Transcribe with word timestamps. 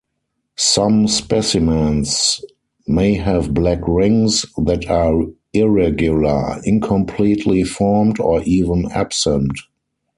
Some 0.55 1.07
specimens 1.07 2.43
may 2.87 3.13
have 3.13 3.53
black 3.53 3.81
rings 3.87 4.47
that 4.57 4.89
are 4.89 5.25
irregular, 5.53 6.59
incompletely 6.65 7.61
formed 7.63 8.19
or 8.19 8.41
even 8.41 8.89
absent. 8.91 9.51